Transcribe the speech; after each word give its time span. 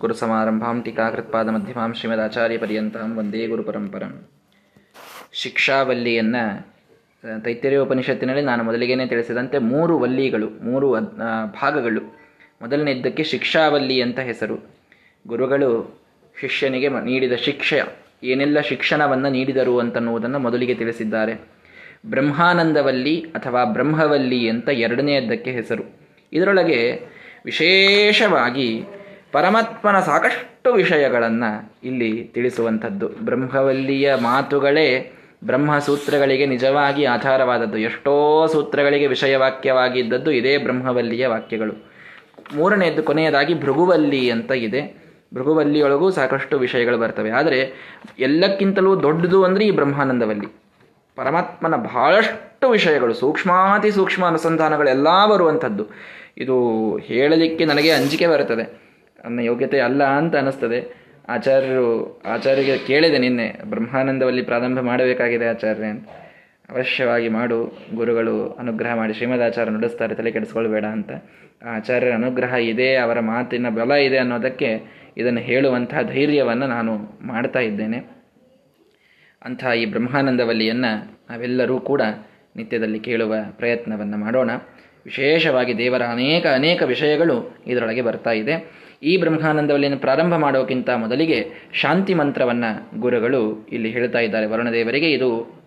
ಗುರುಸಮಾರಂಭಾಂ 0.00 0.82
ಟೀಕಾಕೃತ್ಪಾದಮಧ್ಯಮಾಂ 0.82 1.90
ಶ್ರೀಮದಾಚಾರ್ಯಪರ್ಯಂತಾಂ 1.94 3.10
ವಂದೇ 3.18 3.42
ಗುರುಪರಂಪರಂ 3.46 4.12
ಶಿಕ್ಷಾವಲ್ಲಿಯನ್ನು 5.32 6.42
ತೈತ್ಯರ್ಯ 7.44 7.76
ಉಪನಿಷತ್ತಿನಲ್ಲಿ 7.76 8.42
ನಾನು 8.42 8.62
ಮೊದಲಿಗೇನೆ 8.64 9.06
ತಿಳಿಸಿದಂತೆ 9.06 9.58
ಮೂರು 9.58 9.98
ವಲ್ಲಿಗಳು, 9.98 10.48
ಮೂರು 10.64 10.86
ಭಾಗಗಳು. 11.60 12.02
ಮೊದಲನೇದ್ದಕ್ಕೆ 12.62 13.22
ಶಿಕ್ಷಾವಲ್ಲಿ 13.24 13.96
ಅಂತ 14.02 14.18
ಹೆಸರು. 14.18 14.56
ಗುರುಗಳು 15.26 15.70
ಶಿಷ್ಯನಿಗೆ 16.40 16.88
ನೀಡಿದ 16.88 17.32
ಶಿಕ್ಷೆ. 17.46 17.78
ಏನೆಲ್ಲ 18.22 18.60
ಶಿಕ್ಷಣವನ್ನು 18.70 19.30
ನೀಡಿದರು 19.30 19.78
ಅಂತನ್ನುವುದನ್ನು 19.78 20.38
ಮೊದಲಿಗೆ 20.38 20.74
ತಿಳಿಸಿದ್ದಾರೆ. 20.74 21.34
ಬ್ರಹ್ಮಾನಂದವಲ್ಲಿ 22.06 23.16
ಅಥವಾ 23.34 23.64
ಬ್ರಹ್ಮವಲ್ಲಿ 23.76 24.40
ಅಂತ 24.48 24.68
ಎರಡನೆಯದ್ದಕ್ಕೆ 24.86 25.50
ಹೆಸರು. 25.50 25.84
ಇದರೊಳಗೆ 26.32 26.80
ವಿಶೇಷವಾಗಿ 27.44 28.68
ಪರಮಾತ್ಮನ 29.34 30.00
ಸಾಕಷ್ಟು 30.00 30.72
ವಿಷಯಗಳನ್ನು 30.72 31.72
ಇಲ್ಲಿ 31.84 32.24
ತಿಳಿಸುವಂಥದ್ದು. 32.34 33.08
ಬ್ರಹ್ಮವಲ್ಲಿಯ 33.08 34.14
ಮಾತುಗಳೇ 34.14 35.12
ಬ್ರಹ್ಮಸೂತ್ರಗಳಿಗೆ 35.44 36.46
ನಿಜವಾಗಿ 36.46 37.04
ಆಧಾರವಾದದ್ದು. 37.04 37.78
ಎಷ್ಟೋ 37.78 38.46
ಸೂತ್ರಗಳಿಗೆ 38.46 39.06
ವಿಷಯವಾಕ್ಯವಾಗಿದ್ದದ್ದು 39.06 40.30
ಇದೇ 40.30 40.58
ಬ್ರಹ್ಮವಲ್ಲಿಯ 40.58 41.26
ವಾಕ್ಯಗಳು. 41.26 41.90
ಮೂರನೆಯದ್ದು 42.56 43.02
ಕೊನೆಯದಾಗಿ 43.02 43.60
ಭೃಗುವಲ್ಲಿ 43.60 44.30
ಅಂತ 44.30 44.50
ಇದೆ. 44.50 45.02
ಭೃಗುವಲ್ಲಿಯೊಳಗೂ 45.34 46.10
ಸಾಕಷ್ಟು 46.10 46.58
ವಿಷಯಗಳು 46.58 46.98
ಬರ್ತವೆ. 46.98 47.30
ಆದರೆ 47.30 47.72
ಎಲ್ಲಕ್ಕಿಂತಲೂ 48.18 49.02
ದೊಡ್ಡದು 49.02 49.44
ಅಂದರೆ 49.44 49.66
ಈ 49.66 49.70
ಬ್ರಹ್ಮಾನಂದವಲ್ಲಿ. 49.70 50.46
ಪರಮಾತ್ಮನ 51.16 51.76
ಬಹಳಷ್ಟು 51.76 52.70
ವಿಷಯಗಳು, 52.70 53.14
ಸೂಕ್ಷ್ಮಾತಿ 53.14 53.90
ಸೂಕ್ಷ್ಮ 53.90 54.26
ಅನುಸಂಧಾನಗಳೆಲ್ಲ 54.26 55.26
ಬರುವಂಥದ್ದು. 55.26 55.86
ಇದು 56.38 56.96
ಹೇಳಲಿಕ್ಕೆ 56.96 57.64
ನನಗೆ 57.64 57.90
ಅಂಜಿಕೆ 57.90 58.26
ಬರುತ್ತದೆ. 58.26 58.83
ನನ್ನ 59.24 59.38
ಯೋಗ್ಯತೆ 59.38 59.80
ಅಲ್ಲ 59.80 60.04
ಅಂತ 60.04 60.36
ಅನ್ನಿಸ್ತದೆ. 60.36 61.04
ಆಚಾರ್ಯರು, 61.28 62.20
ಆಚಾರ್ಯರಿಗೆ 62.26 62.78
ಕೇಳಿದೆ 62.78 63.18
ನಿನ್ನೆ, 63.18 63.60
ಬ್ರಹ್ಮಾನಂದವಲ್ಲಿ 63.64 64.42
ಪ್ರಾರಂಭ 64.42 64.78
ಮಾಡಬೇಕಾಗಿದೆ 64.78 65.46
ಆಚಾರ್ಯ 65.46 65.84
ಅಂತ. 65.84 66.08
ಅವಶ್ಯವಾಗಿ 66.70 67.28
ಮಾಡು, 67.28 67.78
ಗುರುಗಳು 67.94 68.50
ಅನುಗ್ರಹ 68.50 68.94
ಮಾಡಿ, 68.94 69.14
ಶ್ರೀಮದಾಚಾರ್ಯ 69.14 69.72
ನುಡಿಸ್ತಾರೆ, 69.72 70.14
ತಲೆ 70.14 70.30
ಕೆಡಿಸ್ಕೊಳ್ಬೇಡ 70.30 70.84
ಅಂತ. 70.84 71.10
ಆಚಾರ್ಯರ 71.64 72.12
ಅನುಗ್ರಹ 72.14 72.54
ಇದೆ, 72.54 72.96
ಅವರ 72.96 73.20
ಮಾತಿನ 73.20 73.68
ಬಲ 73.68 73.92
ಇದೆ 73.92 74.18
ಅನ್ನೋದಕ್ಕೆ 74.18 74.80
ಇದನ್ನು 75.16 75.40
ಹೇಳುವಂತಹ 75.40 76.02
ಧೈರ್ಯವನ್ನು 76.02 76.66
ನಾನು 76.66 76.98
ಮಾಡ್ತಾ 77.20 77.58
ಇದ್ದೇನೆ. 77.58 77.98
ಅಂಥ 79.44 79.66
ಈ 79.66 79.86
ಬ್ರಹ್ಮಾನಂದವಲ್ಲಿಯನ್ನು 79.86 81.16
ನಾವೆಲ್ಲರೂ 81.30 81.80
ಕೂಡ 81.80 82.02
ನಿತ್ಯದಲ್ಲಿ 82.56 83.00
ಕೇಳುವ 83.00 83.34
ಪ್ರಯತ್ನವನ್ನು 83.50 84.16
ಮಾಡೋಣ. 84.16 84.50
ವಿಶೇಷವಾಗಿ 85.04 85.78
ದೇವರ 85.78 86.02
ಅನೇಕ 86.02 86.46
ಅನೇಕ 86.46 86.82
ವಿಷಯಗಳು 86.82 87.56
ಇದರೊಳಗೆ 87.66 88.02
ಬರ್ತಾ 88.02 88.30
ಇದೆ. 88.30 88.83
ಈ 89.02 89.16
ಬ್ರಹ್ಮಾನಂದವಲ್ಲಿಯನ್ನು 89.16 90.00
ಪ್ರಾರಂಭ 90.00 90.34
ಮಾಡೋಕ್ಕಿಂತ 90.34 90.90
ಮೊದಲಿಗೆ 90.90 91.46
ಶಾಂತಿ 91.72 92.14
ಮಂತ್ರವನ್ನು 92.14 93.00
ಗುರುಗಳು 93.00 93.68
ಇಲ್ಲಿ 93.72 93.90
ಹೇಳ್ತಾ 93.90 94.18
ಇದ್ದಾರೆ. 94.18 94.46
ವರುಣದೇವರಿಗೆ 94.46 95.12
ಇದು 95.12 95.64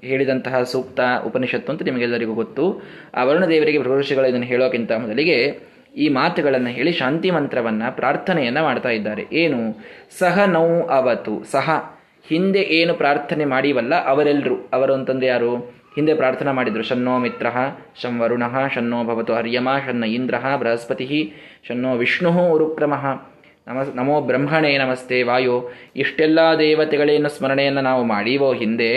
ಹೇಳಿದಂತಹ 0.00 0.62
ಸೂಕ್ತ 0.62 1.00
ಉಪನಿಷತ್ತು 1.26 1.72
ಅಂತ 1.72 1.82
ನಿಮಗೆಲ್ಲರಿಗೂ 1.82 2.34
ಗೊತ್ತು. 2.34 2.82
ಆ 3.14 3.24
ವರುಣದೇವರಿಗೆ 3.24 3.78
ಋಷಿಗಳು 3.78 4.26
ಇದನ್ನು 4.26 4.46
ಹೇಳೋಕ್ಕಿಂತ 4.46 4.92
ಮೊದಲಿಗೆ 4.92 5.58
ಈ 5.96 6.08
ಮಾತುಗಳನ್ನು 6.08 6.68
ಹೇಳಿ 6.68 6.92
ಶಾಂತಿ 6.92 7.30
ಮಂತ್ರವನ್ನು 7.30 7.96
ಪ್ರಾರ್ಥನೆಯನ್ನು 7.96 8.62
ಮಾಡ್ತಾ 8.62 8.88
ಇದ್ದಾರೆ. 8.88 9.26
ಏನು? 9.32 9.82
ಸಹ 10.18 10.44
ನೌ 10.44 10.80
ಅವತು. 10.80 11.44
ಸಹ. 11.50 11.94
ಹಿಂದೆ 12.28 12.60
ಏನು 12.60 12.94
ಪ್ರಾರ್ಥನೆ 12.94 13.44
ಮಾಡಿವಲ್ಲ 13.44 14.06
ಅವರೆಲ್ಲರೂ 14.06 14.56
ಅವರು 14.72 14.94
ಅಂತಂದ್ರೆ 14.94 15.26
ಯಾರು? 15.26 15.83
ಹಿಂದೆ 15.94 16.14
ಪ್ರಾರ್ಥನಾ 16.14 16.52
ಮಾಡಿದರು. 16.52 16.82
ಶನ್ನೋ 16.82 17.18
ಮಿತ್ರ, 17.18 17.46
ಶಂ 18.02 18.20
ವರುಣ, 18.20 18.42
ಶನ್ನೋ 18.74 19.04
ಭವತು 19.04 19.34
ಹರ್ಯಮ, 19.34 19.68
ಶನ್ನ 19.86 20.04
ಇಂದ್ರ, 20.04 20.34
ಬೃಹಸ್ಪತಿ, 20.58 21.32
ಶನ್ನೋ 21.68 21.96
ವಿಷ್ಣು 21.96 22.30
ಉರುಕ್ರಮಃ. 22.48 23.04
ನಮಸ್ 23.66 23.96
ನಮೋ 23.96 24.20
ಬ್ರಹ್ಮಣೇ 24.20 24.78
ನಮಸ್ತೆ 24.78 25.22
ವಾಯು. 25.22 25.72
ಇಷ್ಟೆಲ್ಲ 25.96 26.38
ದೇವತೆಗಳೇನು 26.58 27.28
ಸ್ಮರಣೆಯನ್ನು 27.28 27.80
ನಾವು 27.80 28.04
ಮಾಡೀವೋ 28.04 28.52
ಹಿಂದೆ, 28.52 28.90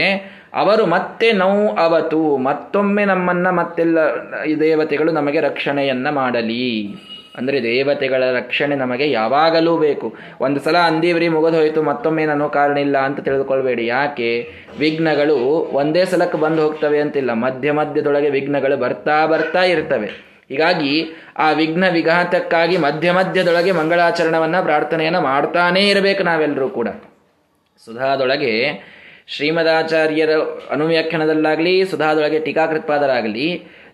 ಅವರು 0.53 0.85
ಮತ್ತೆ 0.85 1.31
ನೋವು 1.31 1.75
ಅವತು, 1.75 2.37
ಮತ್ತೊಮ್ಮೆ 2.37 3.05
ನಮ್ಮನ್ನು 3.05 3.51
ಮತ್ತೆಲ್ಲ 3.55 3.97
ಈ 4.43 4.55
ದೇವತೆಗಳು 4.55 5.11
ನಮಗೆ 5.11 5.39
ರಕ್ಷಣೆಯನ್ನು 5.39 6.11
ಮಾಡಲಿ. 6.11 6.95
ಅಂದರೆ 7.37 7.63
ದೇವತೆಗಳ 7.63 8.23
ರಕ್ಷಣೆ 8.35 8.75
ನಮಗೆ 8.75 9.11
ಯಾವಾಗಲೂ 9.11 9.77
ಬೇಕು. 9.77 10.15
ಒಂದು 10.41 10.59
ಸಲ 10.59 10.77
ಅಂದೀವ್ರಿ 10.77 11.27
ಮುಗಿದು 11.27 11.57
ಹೋಯಿತು, 11.57 11.83
ಮತ್ತೊಮ್ಮೆ 11.83 12.25
ನಾನು 12.25 12.49
ಕಾರಣ 12.49 12.77
ಇಲ್ಲ 12.77 12.97
ಅಂತ 12.97 13.19
ತಿಳಿದುಕೊಳ್ಬೇಡಿ. 13.19 13.85
ಯಾಕೆ? 13.85 14.49
ವಿಘ್ನಗಳು 14.79 15.35
ಒಂದೇ 15.73 16.05
ಸಲಕ್ಕೆ 16.05 16.37
ಬಂದು 16.37 16.63
ಹೋಗ್ತವೆ 16.63 16.99
ಅಂತಿಲ್ಲ. 16.99 17.33
ಮಧ್ಯ 17.33 17.71
ಮಧ್ಯದೊಳಗೆ 17.71 18.29
ವಿಘ್ನಗಳು 18.29 18.77
ಬರ್ತಾ 18.77 19.25
ಬರ್ತಾ 19.25 19.63
ಇರ್ತವೆ. 19.63 20.09
ಹೀಗಾಗಿ 20.49 20.93
ಆ 21.37 21.51
ವಿಘ್ನ 21.51 21.85
ವಿಘಾತಕ್ಕಾಗಿ 21.89 22.77
ಮಧ್ಯ 22.77 23.11
ಮಧ್ಯದೊಳಗೆ 23.11 23.71
ಮಂಗಳಾಚರಣವನ್ನು, 23.71 24.63
ಪ್ರಾರ್ಥನೆಯನ್ನು 24.63 25.21
ಮಾಡ್ತಾನೇ 25.21 25.89
ಇರಬೇಕು 25.89 26.23
ನಾವೆಲ್ಲರೂ 26.23 26.69
ಕೂಡ. 26.69 26.87
ಸುಧಾದೊಳಗೆ 27.85 28.53
ಶ್ರೀಮದಾಚಾರ್ಯರ 29.27 30.29
ಅನುವ್ಯಾಖ್ಯಾನದಲ್ಲಾಗಲಿ, 30.71 31.85
ಸುಧಾದೊಳಗೆ 31.85 32.39
ಟೀಕಾಕೃತ್ಪಾದರಾಗಲಿ 32.39 33.47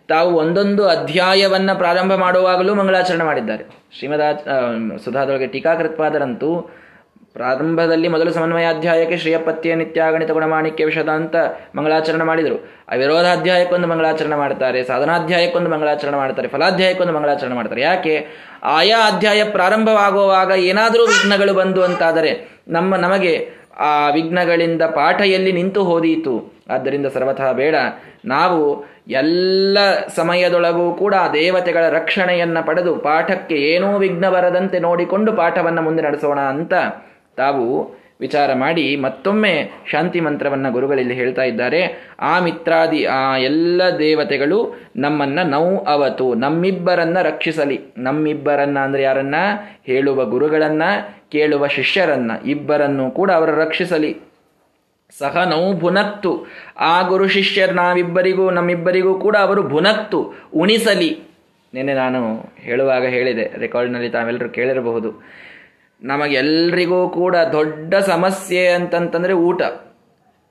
ತಾವು 0.08 0.36
ಒಂದೊಂದು 0.36 0.88
ಅಧ್ಯಾಯವನ್ನು 0.88 1.78
ಪ್ರಾರಂಭ 1.78 2.14
ಮಾಡುವಾಗಲೂ 2.14 2.76
ಮಂಗಳಾಚರಣೆ 2.76 3.24
ಮಾಡಿದ್ದಾರೆ. 3.24 3.64
ಶ್ರೀಮದಾ 3.98 4.32
ಸುಧಾದೊಳಗೆ 5.06 5.48
ಟೀಕಾಕೃತ್ಪಾದರಂತೂ 5.48 6.72
ಪ್ರಾರಂಭದಲ್ಲಿ 7.34 8.08
ಮೊದಲು 8.08 8.34
ಸಮನ್ವಯಾಧ್ಯಾಯಕ್ಕೆ 8.34 9.18
ಶ್ರೀಯಪತ್ಯ 9.18 9.76
ನಿತ್ಯಾಗಣಿತ 9.76 10.32
ಗುಣಮಾಣಿಕ್ಯ 10.32 10.86
ವಿಷದ 10.86 11.10
ಅಂತ 11.10 11.36
ಮಂಗಳಾಚರಣೆ 11.76 12.24
ಮಾಡಿದರು. 12.24 12.70
ಅವಿರೋಧಾಧ್ಯಾಯಕ್ಕೊಂದು 12.88 13.88
ಮಂಗಳಾಚರಣೆ 13.88 14.36
ಮಾಡ್ತಾರೆ, 14.36 14.84
ಸಾಧನಾಧ್ಯಾಯಕ್ಕೊಂದು 14.84 15.70
ಮಂಗಳಾಚರಣೆ 15.70 16.18
ಮಾಡ್ತಾರೆ, 16.18 16.48
ಫಲಾಧ್ಯಾಯಕ್ಕೊಂದು 16.48 17.14
ಮಂಗಳಾಚರಣೆ 17.14 17.56
ಮಾಡ್ತಾರೆ. 17.56 17.82
ಯಾಕೆ? 17.82 18.28
ಆಯಾ 18.64 19.12
ಅಧ್ಯಾಯ 19.16 19.44
ಪ್ರಾರಂಭವಾಗುವಾಗ 19.44 20.52
ಏನಾದರೂ 20.52 21.06
ವಿಘ್ನಗಳು 21.06 21.54
ಬಂದು 21.54 21.84
ಅಂತಾದರೆ 21.84 22.62
ನಮ್ಮ, 22.68 22.96
ನಮಗೆ 22.96 23.50
ಆ 23.80 24.10
ವಿಘ್ನಗಳಿಂದ 24.10 24.82
ಪಾಠ 24.82 25.22
ಎಲ್ಲಿ 25.22 25.52
ನಿಂತು 25.52 25.84
ಹೋದೀತು. 25.84 26.54
ಆದ್ದರಿಂದ 26.70 27.06
ಸರ್ವಥಾ 27.06 27.52
ಬೇಡ. 27.52 27.76
ನಾವು 28.26 28.86
ಎಲ್ಲ 29.08 29.78
ಸಮಯದೊಳಗೂ 30.16 30.94
ಕೂಡ 30.94 31.16
ದೇವತೆಗಳ 31.34 31.90
ರಕ್ಷಣೆಯನ್ನು 31.90 32.66
ಪಡೆದು 32.66 32.96
ಪಾಠಕ್ಕೆ 32.96 33.56
ಏನೂ 33.56 33.98
ವಿಘ್ನ 33.98 34.30
ಬರದಂತೆ 34.30 34.80
ನೋಡಿಕೊಂಡು 34.80 35.34
ಪಾಠವನ್ನು 35.34 35.82
ಮುಂದೆ 35.82 36.04
ನಡೆಸೋಣ 36.04 36.40
ಅಂತ 36.40 36.74
ತಾವು 37.38 37.96
ವಿಚಾರ 38.24 38.54
ಮಾಡಿ 38.54 38.96
ಮತ್ತೊಮ್ಮೆ 38.96 39.70
ಶಾಂತಿ 39.92 40.20
ಮಂತ್ರವನ್ನು 40.20 40.72
ಗುರುಗಳಲ್ಲಿ 40.72 41.14
ಹೇಳ್ತಾ 41.14 41.44
ಇದ್ದಾರೆ. 41.44 41.82
ಆ 42.20 42.40
ಮಿತ್ರಾದಿ, 42.40 43.06
ಆ 43.06 43.38
ಎಲ್ಲ 43.38 43.82
ದೇವತೆಗಳು 44.00 44.80
ನಮ್ಮನ್ನ 44.96 45.40
ನೌ 45.44 45.78
ಅವತು 45.78 46.34
ನಮ್ಮಿಬ್ಬರನ್ನ 46.34 47.18
ರಕ್ಷಿಸಲಿ. 47.22 47.80
ನಮ್ಮಿಬ್ಬರನ್ನ 47.98 48.80
ಅಂದ್ರೆ 48.80 49.04
ಯಾರನ್ನ? 49.04 49.36
ಹೇಳುವ 49.86 50.26
ಗುರುಗಳನ್ನ, 50.26 50.84
ಕೇಳುವ 51.32 51.68
ಶಿಷ್ಯರನ್ನ. 51.68 52.32
ಇಬ್ಬರನ್ನು 52.46 53.12
ಕೂಡ 53.12 53.32
ಅವರು 53.32 53.56
ರಕ್ಷಿಸಲಿ. 53.56 54.18
ಸಹ 55.20 55.48
ನೌ 55.50 55.74
ಭುನಕ್ತು 55.80 56.46
ಆ 56.80 57.02
ಗುರು 57.02 57.28
ಶಿಷ್ಯರ್ 57.28 57.76
ನಾವಿಬ್ಬರಿಗೂ, 57.76 58.50
ನಮ್ಮಿಬ್ಬರಿಗೂ 58.50 59.20
ಕೂಡ 59.20 59.36
ಅವರು 59.36 59.64
ಭುನತ್ತು, 59.64 60.34
ಉಣಿಸಲಿ. 60.56 61.12
ನಿನ್ನೆ 61.74 61.94
ನಾನು 61.94 62.54
ಹೇಳುವಾಗ 62.58 63.06
ಹೇಳಿದೆ 63.06 63.58
ರೆಕಾರ್ಡ್ನಲ್ಲಿ 63.58 64.10
ತಾವೆಲ್ಲರೂ 64.10 64.50
ಕೇಳಿರಬಹುದು. 64.50 65.12
ನಮಗೆಲ್ಲರಿಗೂ 66.04 67.10
ಕೂಡ 67.10 67.36
ದೊಡ್ಡ 67.36 67.96
ಸಮಸ್ಯೆ 67.96 68.68
ಅಂತಂತಂದರೆ 68.68 69.34
ಊಟ. 69.34 69.62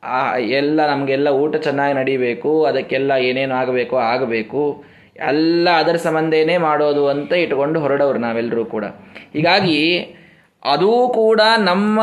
ಆ, 0.02 0.36
ಎಲ್ಲ 0.36 0.86
ನಮಗೆಲ್ಲ 0.86 1.28
ಊಟ 1.28 1.56
ಚೆನ್ನಾಗಿ 1.56 1.94
ನಡಿಬೇಕು, 1.94 2.64
ಅದಕ್ಕೆಲ್ಲ 2.64 3.12
ಏನೇನು 3.12 3.54
ಆಗಬೇಕು 3.54 3.96
ಆಗಬೇಕು. 3.96 4.84
ಎಲ್ಲ 5.16 5.70
ಅದರ 5.70 5.96
ಸಂಬಂಧನೇ 5.96 6.56
ಮಾಡೋದು 6.56 7.08
ಅಂತ 7.08 7.32
ಇಟ್ಕೊಂಡು 7.32 7.80
ಹೊರಡೋರು 7.80 8.18
ನಾವೆಲ್ಲರೂ 8.18 8.64
ಕೂಡ. 8.64 8.84
ಹೀಗಾಗಿ 9.32 10.06
ಅದೂ 10.64 11.08
ಕೂಡ 11.14 11.40
ನಮ್ಮ 11.58 12.00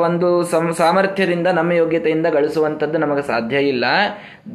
ಒಂದು 0.00 0.28
ಸಾಮರ್ಥ್ಯದಿಂದ, 0.74 1.46
ನಮ್ಮ 1.46 1.72
ಯೋಗ್ಯತೆಯಿಂದ 1.72 2.26
ಗಳಿಸುವಂಥದ್ದು 2.26 2.98
ನಮಗೆ 2.98 3.22
ಸಾಧ್ಯ 3.26 3.56
ಇಲ್ಲ. 3.56 3.84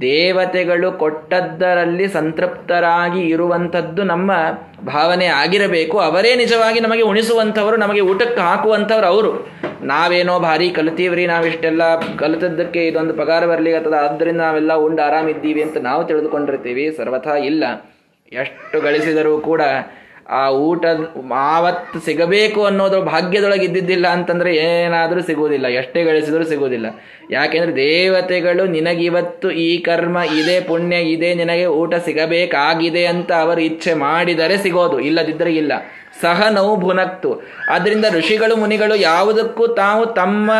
ದೇವತೆಗಳು 0.01 0.91
ಕೊಟ್ಟದ್ದರಲ್ಲಿ 0.91 2.07
ಸಂತೃಪ್ತರಾಗಿ 2.07 3.21
ಇರುವಂಥದ್ದು 3.21 4.03
ನಮ್ಮ 4.03 4.31
ಭಾವನೆ 4.85 5.25
ಆಗಿರಬೇಕು. 5.25 5.99
ಅವರೇ 5.99 6.35
ನಿಜವಾಗಿ 6.35 6.79
ನಮಗೆ 6.79 7.01
ಉಣಿಸುವಂಥವರು, 7.01 7.77
ನಮಗೆ 7.77 8.01
ಊಟಕ್ಕೆ 8.01 8.41
ಹಾಕುವಂಥವ್ರು 8.41 9.07
ಅವರು. 9.07 9.49
ನಾವೇನೋ 9.81 10.39
ಭಾರಿ 10.39 10.69
ಕಲಿತೀವ್ರಿ, 10.69 11.27
ನಾವಿಷ್ಟೆಲ್ಲ 11.27 11.99
ಕಲಿತದ್ದಕ್ಕೆ 11.99 12.87
ಇದೊಂದು 12.87 13.13
ಪಗಾರ 13.13 13.45
ಬರ್ಲಿಕ್ಕೆ 13.45 13.95
ಆದ್ದರಿಂದ 13.95 14.41
ನಾವೆಲ್ಲ 14.41 14.73
ಉಂಡು 14.73 15.01
ಆರಾಮಿದ್ದೀವಿ 15.01 15.61
ಅಂತ 15.61 15.77
ನಾವು 15.77 16.03
ತಿಳಿದುಕೊಂಡಿರ್ತೀವಿ. 16.03 16.91
ಸರ್ವಥಾ 16.97 17.35
ಇಲ್ಲ. 17.35 17.63
ಎಷ್ಟು 18.33 18.81
ಗಳಿಸಿದರೂ 18.81 19.39
ಕೂಡ 19.39 19.61
ಆ 20.31 20.49
ಊಟ 20.49 20.85
ಆವತ್ತು 21.33 21.99
ಸಿಗಬೇಕು 21.99 22.63
ಅನ್ನೋದು 22.65 23.01
ಭಾಗ್ಯದೊಳಗೆ 23.01 23.65
ಇದ್ದಿದ್ದಿಲ್ಲ 23.65 24.07
ಅಂತಂದ್ರೆ 24.07 24.55
ಏನಾದರೂ 24.55 25.21
ಸಿಗುವುದಿಲ್ಲ. 25.21 25.67
ಎಷ್ಟೇ 25.67 26.03
ಗಳಿಸಿದರೂ 26.03 26.43
ಸಿಗುವುದಿಲ್ಲ. 26.43 26.87
ಯಾಕೆಂದ್ರೆ 27.31 27.75
ದೇವತೆಗಳು 27.75 28.65
ನಿನಗಿವತ್ತು 28.65 29.51
ಈ 29.51 29.77
ಕರ್ಮ 29.77 30.17
ಇದೆ, 30.17 30.61
ಪುಣ್ಯ 30.61 30.95
ಇದೆ, 30.95 31.33
ನಿನಗೆ 31.33 31.65
ಊಟ 31.65 31.95
ಸಿಗಬೇಕಾಗಿದೆ 31.95 33.05
ಅಂತ 33.05 33.31
ಅವರು 33.31 33.61
ಇಚ್ಛೆ 33.61 33.93
ಮಾಡಿದರೆ 33.93 34.57
ಸಿಗೋದು, 34.57 34.99
ಇಲ್ಲದಿದ್ದರೆ 34.99 35.53
ಇಲ್ಲ. 35.55 35.73
ಸಹ 36.21 36.47
ನೋವು 36.49 36.75
ಭುನಕ್ತು. 36.85 37.31
ಆದ್ದರಿಂದ 37.69 38.05
ಋಷಿಗಳು, 38.17 38.55
ಮುನಿಗಳು 38.55 38.95
ಯಾವುದಕ್ಕೂ 39.09 39.65
ತಾವು 39.81 40.03
ತಮ್ಮ 40.19 40.51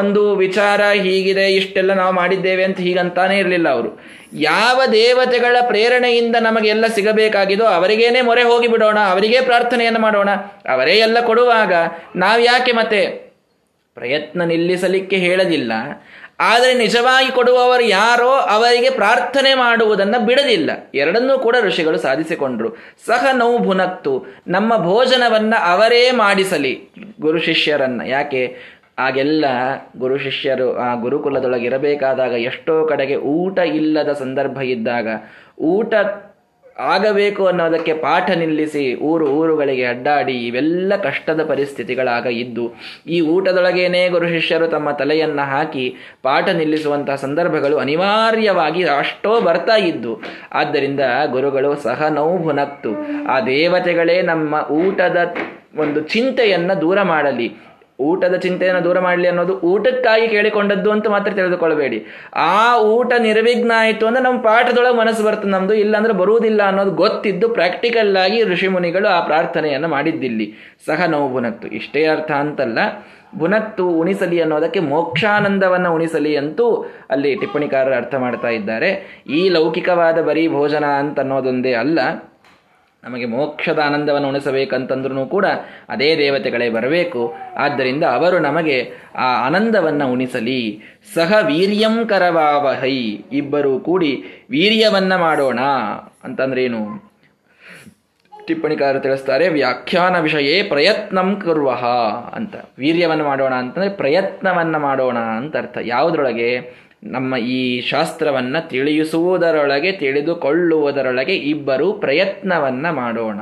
ಒಂದು 0.00 0.22
ವಿಚಾರ 0.36 0.80
ಹೀಗಿದೆ, 1.04 1.46
ಇಷ್ಟೆಲ್ಲ 1.58 1.92
ನಾವು 1.94 2.12
ಮಾಡಿದ್ದೇವೆ 2.12 2.64
ಅಂತ 2.64 2.80
ಹೀಗಂತಾನೆ 2.86 3.36
ಇರಲಿಲ್ಲ 3.38 3.68
ಅವರು. 3.68 3.90
ಯಾವ 4.50 4.78
ದೇವತೆಗಳ 4.92 5.56
ಪ್ರೇರಣೆಯಿಂದ 5.68 6.36
ನಮಗೆಲ್ಲ 6.40 6.86
ಸಿಗಬೇಕಾಗಿದೋ 6.96 7.66
ಅವರಿಗೇನೆ 7.78 8.20
ಮೊರೆ 8.22 8.42
ಹೋಗಿ 8.42 8.68
ಬಿಡೋಣ 8.68 8.98
ಅವರಿಗೇ 9.12 9.40
ಪ್ರಾರ್ಥನೆಯನ್ನು 9.40 10.00
ಮಾಡೋಣ, 10.06 10.30
ಅವರೇ 10.74 10.96
ಎಲ್ಲ 11.06 11.18
ಕೊಡುವಾಗ 11.30 11.72
ನಾವು 12.16 12.40
ಯಾಕೆ 12.50 12.72
ಮತ್ತೆ 12.72 13.00
ಪ್ರಯತ್ನ 13.96 14.42
ನಿಲ್ಲಿಸಲಿಕ್ಕೆ 14.44 15.16
ಹೇಳದಿಲ್ಲ. 15.16 15.72
ಆದರೆ 16.40 16.74
ನಿಜವಾಗಿ 16.74 17.30
ಕೊಡುವವರು 17.32 17.82
ಯಾರೋ 17.82 18.28
ಅವರಿಗೆ 18.28 18.90
ಪ್ರಾರ್ಥನೆ 18.90 19.54
ಮಾಡುವುದನ್ನು 19.54 20.26
ಬಿಡದಿಲ್ಲ 20.26 20.70
ಎರಡನ್ನೂ 20.94 21.38
ಕೂಡ 21.38 21.56
ಋಷಿಗಳು 21.60 21.98
ಸಾಧಿಸಿಕೊಂಡ್ರು. 21.98 22.68
ಸಹ 23.06 23.26
ನೋವು 23.32 23.58
ಭುನಕ್ತು. 23.58 24.26
ನಮ್ಮ 24.48 24.76
ಭೋಜನವನ್ನ 24.76 25.54
ಅವರೇ 25.66 26.10
ಮಾಡಿಸಲಿ 26.10 26.90
ಗುರು 27.20 27.38
ಶಿಷ್ಯರನ್ನ. 27.38 28.00
ಯಾಕೆ? 28.06 28.56
ಆಗೆಲ್ಲ 28.98 29.44
ಗುರು 29.98 30.18
ಶಿಷ್ಯರು 30.18 30.78
ಆ 30.78 30.94
ಗುರುಕುಲದೊಳಗೆ 30.94 31.66
ಇರಬೇಕಾದಾಗ 31.66 32.32
ಎಷ್ಟೋ 32.32 32.86
ಕಡೆಗೆ 32.86 33.16
ಊಟ 33.16 33.58
ಇಲ್ಲದ 33.58 34.12
ಸಂದರ್ಭ 34.12 34.60
ಇದ್ದಾಗ 34.60 35.08
ಊಟ 35.60 35.94
ಆಗಬೇಕು 36.80 37.46
ಅನ್ನೋದಕ್ಕೆ 37.46 37.92
ಪಾಠ 37.92 38.30
ನಿಲ್ಲಿಸಿ 38.30 38.94
ಊರು 38.94 39.26
ಊರುಗಳಿಗೆ 39.26 39.84
ಅಡ್ಡಾಡಿ 39.84 40.32
ಇವೆಲ್ಲ 40.32 40.92
ಕಷ್ಟದ 40.96 41.48
ಪರಿಸ್ಥಿತಿಗಳಾಗ 41.48 42.26
ಇದ್ದು 42.26 42.74
ಈ 43.06 43.20
ಊಟದೊಳಗೇನೇ 43.20 44.08
ಗುರು 44.08 44.28
ಶಿಷ್ಯರು 44.28 44.66
ತಮ್ಮ 44.66 44.90
ತಲೆಯನ್ನು 44.90 45.50
ಹಾಕಿ 45.50 45.94
ಪಾಠ 46.22 46.48
ನಿಲ್ಲಿಸುವಂತಹ 46.48 47.14
ಸಂದರ್ಭಗಳು 47.14 47.78
ಅನಿವಾರ್ಯವಾಗಿ 47.78 48.84
ಅಷ್ಟೋ 48.84 49.40
ಬರ್ತಾ 49.40 49.76
ಇದ್ದು. 49.76 50.22
ಆದ್ದರಿಂದ 50.52 51.00
ಗುರುಗಳು 51.30 51.76
ಸಹ 51.76 52.02
ನೋವು 52.08 52.52
ಆ 53.28 53.40
ದೇವತೆಗಳೇ 53.40 54.22
ನಮ್ಮ 54.22 54.54
ಊಟದ 54.70 55.36
ಒಂದು 55.76 56.00
ಚಿಂತೆಯನ್ನು 56.00 56.80
ದೂರ 56.80 57.02
ಮಾಡಲಿ. 57.02 57.68
ಊಟದ 58.00 58.36
ಚಿಂತೆಯನ್ನು 58.36 58.84
ದೂರ 58.84 58.98
ಮಾಡಲಿ 58.98 59.28
ಅನ್ನೋದು 59.28 59.58
ಊಟಕ್ಕಾಗಿ 59.58 60.28
ಕೇಳಿಕೊಂಡದ್ದು 60.28 60.90
ಅಂತ 60.90 61.08
ಮಾತ್ರ 61.08 61.32
ತಿಳಿದುಕೊಳ್ಬೇಡಿ 61.32 62.06
ಆ 62.36 62.80
ಊಟ 62.80 63.12
ನಿರ್ವಿಘ್ನ 63.18 63.72
ಆಯಿತು 63.76 64.06
ಅಂದ್ರೆ 64.06 64.24
ನಮ್ಮ 64.24 64.40
ಪಾಠದೊಳಗೆ 64.40 64.96
ಮನಸ್ಸು 64.96 65.24
ಬರ್ತದೆ 65.24 65.50
ನಮ್ದು. 65.50 65.74
ಇಲ್ಲಾಂದ್ರೆ 65.74 66.12
ಬರುವುದಿಲ್ಲ 66.12 66.62
ಅನ್ನೋದು 66.62 66.90
ಗೊತ್ತಿದ್ದು 66.90 67.48
ಪ್ರಾಕ್ಟಿಕಲ್ 67.48 68.16
ಆಗಿ 68.16 68.44
ಋಷಿ 68.44 68.68
ಮುನಿಗಳು 68.68 69.08
ಆ 69.08 69.20
ಪ್ರಾರ್ಥನೆಯನ್ನು 69.20 69.88
ಮಾಡಿದ್ದಿಲ್ಲಿ. 69.88 70.54
ಸಹ 70.86 71.04
ನೋವು 71.06 71.28
ಬುನತ್ತು. 71.28 71.68
ಇಷ್ಟೇ 71.68 72.06
ಅರ್ಥ 72.06 72.30
ಅಂತಲ್ಲ. 72.30 72.78
ಬುನತ್ತು 73.38 73.88
ಉಣಿಸಲಿ 73.88 74.40
ಅನ್ನೋದಕ್ಕೆ 74.40 74.80
ಮೋಕ್ಷಾನಂದವನ್ನು 74.80 75.94
ಉಣಿಸಲಿ 75.94 76.36
ಅಂತೂ 76.36 76.92
ಅಲ್ಲಿ 77.10 77.34
ಟಿಪ್ಪಣಿಕಾರರು 77.34 77.94
ಅರ್ಥ 77.94 78.14
ಮಾಡ್ತಾ 78.14 78.48
ಇದ್ದಾರೆ. 78.48 79.22
ಈ 79.30 79.48
ಲೌಕಿಕವಾದ 79.48 80.22
ಬರೀ 80.22 80.48
ಭೋಜನ 80.48 80.84
ಅಂತ 80.84 81.20
ಅನ್ನೋದೊಂದೇ 81.20 81.72
ಅಲ್ಲ. 81.72 82.00
ನಮಗೆ 83.04 83.26
ಮೋಕ್ಷದ 83.26 83.78
ಆನಂದವನ್ನು 83.78 84.28
ಉಣಿಸಬೇಕಂತಂದ್ರೂ 84.28 85.26
ಕೂಡ 85.26 85.46
ಅದೇ 85.88 86.16
ದೇವತೆಗಳೇ 86.16 86.70
ಬರಬೇಕು. 86.70 87.34
ಆದ್ದರಿಂದ 87.56 88.04
ಅವರು 88.04 88.38
ನಮಗೆ 88.38 88.90
ಆ 89.14 89.46
ಆನಂದವನ್ನು 89.46 90.12
ಉಣಿಸಲಿ. 90.12 90.82
ಸಹ 91.14 91.34
ವೀರ್ಯಂ 91.46 92.06
ಕರವಾವಹೈ. 92.06 93.18
ಇಬ್ಬರು 93.32 93.80
ಕೂಡಿ 93.80 94.24
ವೀರ್ಯವನ್ನು 94.50 95.18
ಮಾಡೋಣ 95.18 95.60
ಅಂತಂದ್ರೇನು? 96.24 97.08
ಟಿಪ್ಪಣಿಕಾರರು 98.46 99.00
ತಿಳಿಸ್ತಾರೆ, 99.00 99.48
ವ್ಯಾಖ್ಯಾನ 99.48 100.20
ವಿಷಯೇ 100.20 100.62
ಪ್ರಯತ್ನಂ 100.62 101.40
ಕುರುವ 101.44 101.70
ಅಂತ. 102.32 102.56
ವೀರ್ಯವನ್ನು 102.78 103.24
ಮಾಡೋಣ 103.24 103.54
ಅಂತಂದರೆ 103.54 103.90
ಪ್ರಯತ್ನವನ್ನು 103.90 104.78
ಮಾಡೋಣ 104.78 105.18
ಅಂತ 105.18 105.56
ಅರ್ಥ. 105.56 105.78
ಯಾವುದ್ರೊಳಗೆ? 105.82 106.78
ನಮ್ಮ 107.02 107.36
ಈ 107.36 107.80
ಶಾಸ್ತ್ರವನ್ನ 107.80 108.58
ತಿಳಿಯಿಸುವುದರೊಳಗೆ, 108.58 109.92
ತಿಳಿದುಕೊಳ್ಳುವುದರೊಳಗೆ 109.92 111.34
ಇಬ್ಬರು 111.34 111.92
ಪ್ರಯತ್ನವನ್ನ 111.92 112.90
ಮಾಡೋಣ. 112.90 113.40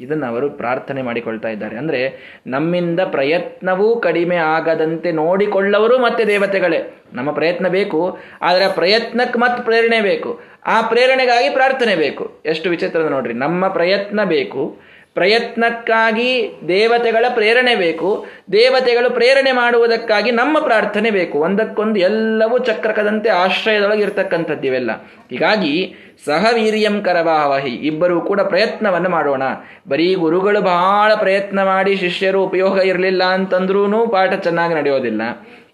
ಇದನ್ನು 0.00 0.26
ಅವರು 0.26 0.50
ಪ್ರಾರ್ಥನೆ 0.50 1.02
ಮಾಡಿಕೊಳ್ತಾ 1.02 1.48
ಇದ್ದಾರೆ. 1.48 1.78
ಅಂದ್ರೆ, 1.78 2.18
ನಮ್ಮಿಂದ 2.46 3.00
ಪ್ರಯತ್ನವೂ 3.00 3.96
ಕಡಿಮೆ 3.96 4.36
ಆಗದಂತೆ 4.36 5.12
ನೋಡಿಕೊಳ್ಳವರು 5.12 5.98
ಮತ್ತೆ 5.98 6.24
ದೇವತೆಗಳೇ. 6.24 6.94
ನಮ್ಮ 7.12 7.32
ಪ್ರಯತ್ನ 7.32 7.68
ಬೇಕು, 7.68 8.18
ಆದರೆ 8.42 8.74
ಪ್ರಯತ್ನಕ್ಕೆ 8.74 9.38
ಮತ್ತೆ 9.38 9.64
ಪ್ರೇರಣೆ 9.64 10.00
ಬೇಕು. 10.00 10.40
ಆ 10.66 10.82
ಪ್ರೇರಣೆಗಾಗಿ 10.82 11.50
ಪ್ರಾರ್ಥನೆ 11.50 11.96
ಬೇಕು. 11.96 12.38
ಎಷ್ಟು 12.46 12.70
ವಿಚಿತ್ರ 12.70 13.00
ನೋಡ್ರಿ, 13.00 13.34
ನಮ್ಮ 13.34 13.68
ಪ್ರಯತ್ನ 13.68 14.24
ಬೇಕು 14.24 14.93
ಪ್ರಯತ್ನಕ್ಕಾಗಿ 15.14 16.50
ದೇವತೆಗಳ 16.68 17.24
ಪ್ರೇರಣೆ 17.34 17.74
ಬೇಕು. 17.74 18.26
ದೇವತೆಗಳು 18.52 19.10
ಪ್ರೇರಣೆ 19.10 19.52
ಮಾಡುವುದಕ್ಕಾಗಿ 19.52 20.30
ನಮ್ಮ 20.30 20.58
ಪ್ರಾರ್ಥನೆ 20.58 21.10
ಬೇಕು. 21.10 21.38
ಒಂದಕ್ಕೊಂದು 21.38 22.00
ಎಲ್ಲವೂ 22.00 22.58
ಚಕ್ರಕದಂತೆ 22.58 23.30
ಆಶ್ರಯದೊಳಗೆ 23.30 24.02
ಇರತಕ್ಕಂಥದ್ದು 24.02 24.66
ಇವೆಲ್ಲ. 24.66 24.90
ಹೀಗಾಗಿ 25.30 25.94
ಸಹವೀರ್ಯಂ 26.24 27.02
ಕರವಾವಹಿ. 27.02 27.70
ಇಬ್ಬರೂ 27.70 28.20
ಕೂಡ 28.20 28.40
ಪ್ರಯತ್ನವನ್ನು 28.40 29.08
ಮಾಡೋಣ. 29.08 29.42
ಬರೀ 29.88 30.14
ಗುರುಗಳು 30.14 30.60
ಬಹಳ 30.60 31.14
ಪ್ರಯತ್ನ 31.14 31.62
ಮಾಡಿ 31.62 31.96
ಶಿಷ್ಯರು 31.96 32.44
ಉಪಯೋಗ 32.44 32.78
ಇರಲಿಲ್ಲ 32.78 33.24
ಅಂತಂದ್ರೂ 33.24 34.06
ಪಾಠ 34.06 34.34
ಚೆನ್ನಾಗಿ 34.34 34.74
ನಡೆಯೋದಿಲ್ಲ. 34.74 35.22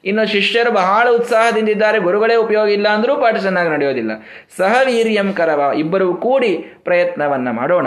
ಇನ್ನು 0.04 0.28
ಶಿಷ್ಯರು 0.28 0.72
ಬಹಳ 0.72 1.08
ಉತ್ಸಾಹದಿಂದಿದ್ದಾರೆ 1.10 1.98
ಗುರುಗಳೇ 1.98 2.36
ಉಪಯೋಗ 2.36 2.68
ಇಲ್ಲ 2.68 2.88
ಅಂದರೂ 2.88 3.16
ಪಾಠ 3.16 3.36
ಚೆನ್ನಾಗಿ 3.36 3.70
ನಡೆಯೋದಿಲ್ಲ. 3.70 4.10
ಸಹವೀರ್ಯಂ 4.56 5.32
ಕರವ. 5.32 5.72
ಇಬ್ಬರೂ 5.78 6.14
ಕೂಡಿ 6.14 6.52
ಪ್ರಯತ್ನವನ್ನು 6.84 7.52
ಮಾಡೋಣ. 7.52 7.86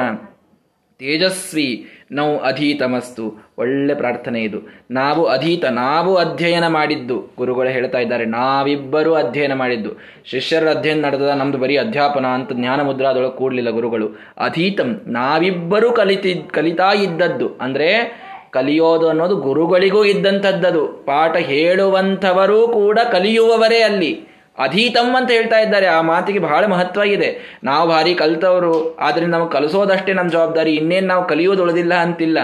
ತೇಜಸ್ವಿ, 1.00 1.88
ನಾವು 2.12 2.40
ಅಧೀತಮಸ್ತು. 2.40 3.54
ಒಳ್ಳೆ 3.58 3.94
ಪ್ರಾರ್ಥನೆ 3.94 4.42
ಇದು. 4.42 4.58
ನಾವು 4.92 5.26
ಅಧೀತ, 5.26 5.66
ನಾವು 5.66 6.16
ಅಧ್ಯಯನ 6.16 6.68
ಮಾಡಿದ್ದು. 6.68 7.34
ಗುರುಗಳು 7.38 7.70
ಹೇಳ್ತಾ 7.70 7.98
ಇದ್ದಾರೆ, 7.98 8.26
ನಾವಿಬ್ಬರು 8.26 9.14
ಅಧ್ಯಯನ 9.14 9.54
ಮಾಡಿದ್ದು. 9.54 9.90
ಶಿಷ್ಯರ 10.26 10.70
ಅಧ್ಯಯನ 10.70 11.06
ನಡೆದ 11.06 11.22
ನಮ್ದು 11.22 11.58
ಬರೀ 11.58 11.78
ಅಧ್ಯಾಪನ 11.78 12.26
ಅಂತ 12.26 12.54
ಜ್ಞಾನ 12.54 12.82
ಮುದ್ರಾದೊಳಗೆ 12.82 13.38
ಕೂಡಲಿಲ್ಲ 13.38 13.70
ಗುರುಗಳು. 13.70 14.08
ಅಧೀತಂ, 14.38 15.02
ನಾವಿಬ್ಬರು 15.08 15.92
ಕಲಿತಿ, 15.92 16.42
ಕಲಿತಾ 16.52 16.92
ಇದ್ದದ್ದು. 16.94 17.50
ಅಂದರೆ 17.62 18.24
ಕಲಿಯೋದು 18.52 19.10
ಅನ್ನೋದು 19.10 19.36
ಗುರುಗಳಿಗೂ 19.36 20.06
ಇದ್ದಂಥದ್ದದು. 20.06 20.88
ಪಾಠ 20.88 21.38
ಹೇಳುವಂಥವರೂ 21.38 22.68
ಕೂಡ 22.68 23.00
ಕಲಿಯುವವರೇ 23.12 23.82
ಅಲ್ಲಿ. 23.82 24.33
ಅಧೀತಂ 24.58 25.16
ಅಂತ 25.16 25.32
ಹೇಳ್ತಾ 25.32 25.60
ಇದ್ದಾರೆ. 25.60 25.86
ಆ 25.86 26.02
ಮಾತಿಗೆ 26.02 26.40
ಬಹಳ 26.40 26.66
ಮಹತ್ವ 26.66 27.02
ಇದೆ 27.02 27.60
ನಾವು 27.64 27.90
ಭಾರಿ 27.90 28.14
ಕಲಿತವರು, 28.14 28.96
ಆದ್ರೆ 28.96 29.26
ನಾವು 29.26 29.50
ಕಲಿಸೋದಷ್ಟೇ 29.50 30.14
ನಮ್ಮ 30.14 30.32
ಜವಾಬ್ದಾರಿ. 30.32 30.76
ಇನ್ನೇನು 30.76 31.08
ನಾವು 31.08 31.28
ಕಲಿಯೋದು 31.28 31.64
ಉಳಿದಿಲ್ಲ 31.64 31.94
ಅಂತಿಲ್ಲ. 31.94 32.38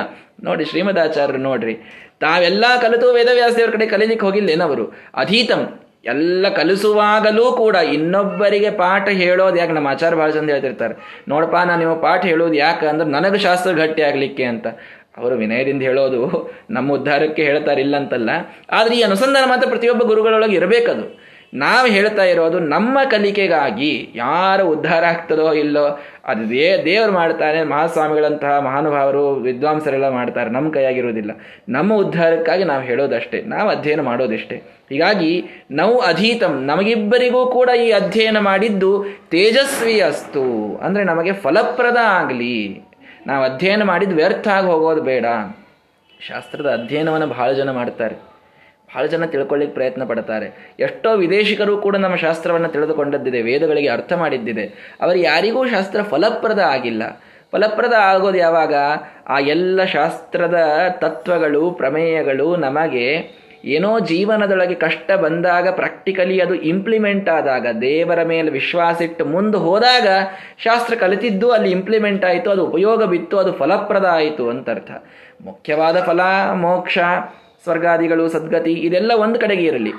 ನೋಡಿ 0.44 0.66
ಶ್ರೀಮದಾಚಾರ್ಯರು 0.66 1.40
ನೋಡ್ರಿ. 1.40 1.76
ತಾವೆಲ್ಲ 2.20 2.66
ಕಲಿತು 2.82 3.14
ವೇದವ್ಯಾಸದೇವ್ರ 3.14 3.72
ಕಡೆ 3.72 3.86
ಕಲೀಲಿಕ್ಕೆ 3.86 4.26
ಹೋಗಿಲ್ಲೇನವರು? 4.26 4.96
ಅಧೀತಂ. 5.16 5.80
ಎಲ್ಲ 6.06 6.50
ಕಲಿಸುವಾಗಲೂ 6.50 7.52
ಕೂಡ 7.52 7.76
ಇನ್ನೊಬ್ಬರಿಗೆ 7.76 8.70
ಪಾಠ 8.70 9.10
ಹೇಳೋದು 9.10 9.56
ಯಾಕೆ? 9.56 9.72
ನಮ್ಮ 9.72 9.88
ಆಚಾರ 9.88 10.16
ಭಾಳ 10.16 10.30
ಚಂದ 10.30 10.50
ಹೇಳ್ತಿರ್ತಾರೆ. 10.50 11.24
ನೋಡಪ್ಪ, 11.28 11.56
ನಾನು 11.56 11.78
ನೀವು 11.78 12.02
ಪಾಠ 12.02 12.26
ಹೇಳೋದು 12.26 12.54
ಯಾಕೆ 12.54 12.88
ಅಂದ್ರೆ 12.88 13.10
ನನಗೆ 13.10 13.38
ಶಾಸ್ತ್ರ 13.38 13.72
ಗಟ್ಟಿ 13.72 14.02
ಆಗ್ಲಿಕ್ಕೆ 14.02 14.44
ಅಂತ. 14.44 14.68
ಅವರು 15.18 15.36
ವಿನಯದಿಂದ 15.36 15.82
ಹೇಳೋದು 15.82 16.52
ನಮ್ಮ 16.70 16.94
ಉದ್ಧಾರಕ್ಕೆ 16.94 17.44
ಹೇಳ್ತಾರೆ 17.44 17.82
ಇಲ್ಲ 17.82 17.98
ಅಂತಲ್ಲ 17.98 18.30
ಆದ್ರೆ 18.72 18.98
ಈ 18.98 19.02
ಅನುಸಂಧಾನ 19.02 19.50
ಮಾತ್ರ 19.50 19.70
ಪ್ರತಿಯೊಬ್ಬ 19.70 20.04
ಗುರುಗಳೊಳಗೆ 20.04 20.56
ಇರಬೇಕದು. 20.56 21.29
ನಾವು 21.54 21.88
ಹೇಳ್ತಾ 21.88 22.24
ಇರೋದು 22.24 22.60
ನಮ್ಮ 22.60 22.98
ಕಲಿಕೆಗಾಗಿ 23.10 24.12
ಯಾರು 24.16 24.68
ಉದ್ಧಾರ 24.70 25.04
ಆಗ್ತದೋ 25.04 25.54
ಇಲ್ಲೋ 25.54 26.00
ಅದು 26.26 26.50
ದೇ 26.50 26.84
ದೇವರು 26.86 27.12
ಮಾಡ್ತಾನೆ, 27.12 27.64
ಮಹಾಸ್ವಾಮಿಗಳಂತಹ 27.64 28.60
ಮಹಾನುಭಾವರು, 28.60 29.36
ವಿದ್ವಾಂಸರೆಲ್ಲ 29.36 30.10
ಮಾಡ್ತಾರೆ, 30.10 30.50
ನಮ್ಮ 30.50 30.72
ಕೈಯಾಗಿರೋದಿಲ್ಲ 30.72 31.32
ನಮ್ಮ 31.70 31.94
ಉದ್ಧಾರಕ್ಕಾಗಿ 31.94 32.64
ನಾವು 32.64 32.82
ಹೇಳೋದಷ್ಟೇ, 32.82 33.42
ನಾವು 33.42 33.70
ಅಧ್ಯಯನ 33.70 34.02
ಮಾಡೋದಿಷ್ಟೇ. 34.02 34.58
ಹೀಗಾಗಿ 34.90 35.32
ನಾವು 35.72 36.00
ಅಧೀತಂ, 36.00 36.66
ನಮಗಿಬ್ಬರಿಗೂ 36.66 37.52
ಕೂಡ 37.52 37.70
ಈ 37.70 37.92
ಅಧ್ಯಯನ 37.92 38.40
ಮಾಡಿದ್ದು 38.40 39.06
ತೇಜಸ್ವಿ 39.32 40.02
ಅಸ್ತು, 40.02 40.76
ಅಂದರೆ 40.76 41.04
ನಮಗೆ 41.04 41.32
ಫಲಪ್ರದ 41.34 41.98
ಆಗಲಿ. 42.04 42.86
ನಾವು 43.28 43.44
ಅಧ್ಯಯನ 43.44 43.84
ಮಾಡಿದ್ದು 43.84 44.16
ವ್ಯರ್ಥ 44.16 44.48
ಆಗಿ 44.48 44.68
ಹೋಗೋದು 44.68 45.02
ಬೇಡ. 45.02 45.26
ಶಾಸ್ತ್ರದ 46.30 46.70
ಅಧ್ಯಯನವನ್ನು 46.74 47.28
ಬಹಳ 47.28 47.52
ಜನ 47.52 47.72
ಮಾಡ್ತಾರೆ. 47.72 48.29
ಬಹಳ 48.96 49.06
ಜನ 49.06 49.26
ತಿಳ್ಕೊಳ್ಳಿಕ್ಕೆ 49.26 49.74
ಪ್ರಯತ್ನ 49.76 50.04
ಪಡ್ತಾರೆ. 50.04 50.76
ಎಷ್ಟೋ 50.80 51.16
ವಿದೇಶಿಕರು 51.16 51.78
ಕೂಡ 51.78 51.96
ನಮ್ಮ 51.96 52.16
ಶಾಸ್ತ್ರವನ್ನು 52.16 52.68
ತಿಳಿದುಕೊಂಡದ್ದಿದೆ, 52.68 53.42
ವೇದಗಳಿಗೆ 53.42 53.88
ಅರ್ಥ 53.88 54.14
ಮಾಡಿದ್ದಿದೆ. 54.14 54.96
ಅವರು 55.02 55.18
ಯಾರಿಗೂ 55.18 55.68
ಶಾಸ್ತ್ರ 55.68 56.02
ಫಲಪ್ರದ 56.02 56.60
ಆಗಿಲ್ಲ. 56.60 57.04
ಫಲಪ್ರದ 57.52 57.94
ಆಗೋದು 57.94 58.38
ಯಾವಾಗ? 58.38 58.74
ಆ 59.28 59.40
ಎಲ್ಲ 59.40 59.84
ಶಾಸ್ತ್ರದ 59.84 60.60
ತತ್ವಗಳು, 60.92 61.72
ಪ್ರಮೇಯಗಳು 61.72 62.56
ನಮಗೆ 62.56 63.40
ಏನೋ 63.66 64.00
ಜೀವನದೊಳಗೆ 64.00 64.76
ಕಷ್ಟ 64.76 65.12
ಬಂದಾಗ 65.12 65.70
ಪ್ರಾಕ್ಟಿಕಲಿ 65.70 66.42
ಅದು 66.42 66.56
ಇಂಪ್ಲಿಮೆಂಟ್ 66.56 67.30
ಆದಾಗ, 67.30 67.68
ದೇವರ 67.82 68.24
ಮೇಲೆ 68.24 68.52
ವಿಶ್ವಾಸ 68.52 69.02
ಇಟ್ಟು 69.02 69.26
ಮುಂದೆ 69.26 69.58
ಹೋದಾಗ 69.58 70.08
ಶಾಸ್ತ್ರ 70.58 70.96
ಕಲಿತಿದ್ದು 70.96 71.52
ಅಲ್ಲಿ 71.52 71.72
ಇಂಪ್ಲಿಮೆಂಟ್ 71.72 72.26
ಆಯಿತು, 72.26 72.52
ಅದು 72.52 72.66
ಉಪಯೋಗ 72.66 73.04
ಬಿತ್ತು, 73.04 73.38
ಅದು 73.38 73.52
ಫಲಪ್ರದ 73.54 74.06
ಆಯಿತು 74.06 74.50
ಅಂತ 74.50 74.70
ಅರ್ಥ 74.70 74.92
ಮುಖ್ಯವಾದ 75.42 76.00
ಫಲ 76.04 76.22
ಮೋಕ್ಷ. 76.54 76.98
ಸ್ವರ್ಗಾದಿಗಳು, 77.64 78.30
ಸದ್ಗತಿ, 78.30 78.72
ಇದೆಲ್ಲ 78.72 79.12
ಒಂದು 79.16 79.40
ಕಡೆಗೆ 79.40 79.64
ಇರಲಿ. 79.64 79.92